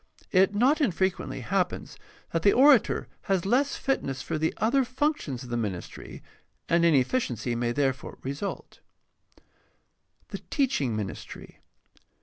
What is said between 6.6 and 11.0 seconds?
and inefficiency may there fore result. The teaching